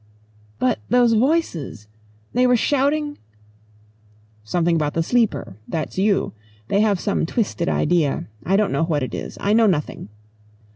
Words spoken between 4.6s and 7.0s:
about the Sleeper that's you. They have